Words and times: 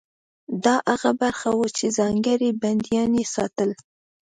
دا 0.63 0.75
هغه 0.89 1.11
برخه 1.21 1.49
وه 1.57 1.67
چې 1.77 1.85
ځانګړي 1.97 2.49
بندیان 2.61 3.11
یې 3.19 3.25
ساتل. 3.35 3.71